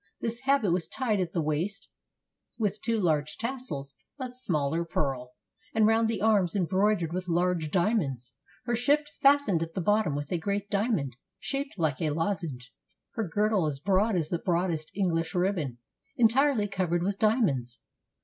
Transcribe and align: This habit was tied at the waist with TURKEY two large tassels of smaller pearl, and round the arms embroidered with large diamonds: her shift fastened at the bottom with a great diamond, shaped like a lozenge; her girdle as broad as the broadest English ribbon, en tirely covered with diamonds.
This 0.19 0.39
habit 0.39 0.71
was 0.71 0.87
tied 0.87 1.19
at 1.19 1.31
the 1.33 1.43
waist 1.43 1.87
with 2.57 2.77
TURKEY 2.81 2.85
two 2.85 2.99
large 2.99 3.37
tassels 3.37 3.93
of 4.19 4.35
smaller 4.35 4.83
pearl, 4.83 5.33
and 5.75 5.85
round 5.85 6.07
the 6.07 6.21
arms 6.23 6.55
embroidered 6.55 7.13
with 7.13 7.27
large 7.27 7.69
diamonds: 7.69 8.33
her 8.63 8.75
shift 8.75 9.11
fastened 9.21 9.61
at 9.61 9.75
the 9.75 9.79
bottom 9.81 10.15
with 10.15 10.31
a 10.31 10.39
great 10.39 10.71
diamond, 10.71 11.17
shaped 11.39 11.77
like 11.77 12.01
a 12.01 12.09
lozenge; 12.09 12.73
her 13.11 13.27
girdle 13.27 13.67
as 13.67 13.79
broad 13.79 14.15
as 14.15 14.29
the 14.29 14.39
broadest 14.39 14.89
English 14.95 15.35
ribbon, 15.35 15.77
en 16.17 16.27
tirely 16.27 16.67
covered 16.67 17.03
with 17.03 17.19
diamonds. 17.19 17.77